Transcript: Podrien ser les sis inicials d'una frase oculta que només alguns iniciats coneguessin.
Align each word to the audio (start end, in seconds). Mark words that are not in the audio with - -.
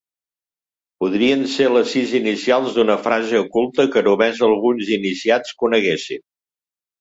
Podrien 1.03 1.43
ser 1.55 1.67
les 1.73 1.91
sis 1.95 2.13
inicials 2.19 2.77
d'una 2.77 2.95
frase 3.09 3.43
oculta 3.43 3.85
que 3.97 4.03
només 4.09 4.41
alguns 4.49 4.91
iniciats 4.97 5.55
coneguessin. 5.65 6.27